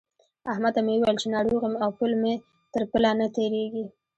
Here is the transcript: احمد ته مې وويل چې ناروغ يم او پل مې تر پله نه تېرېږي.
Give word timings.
احمد 0.51 0.71
ته 0.75 0.81
مې 0.85 0.93
وويل 0.97 1.17
چې 1.21 1.27
ناروغ 1.35 1.61
يم 1.67 1.75
او 1.83 1.89
پل 1.97 2.11
مې 2.21 2.33
تر 2.73 2.83
پله 2.91 3.11
نه 3.19 3.27
تېرېږي. 3.35 3.85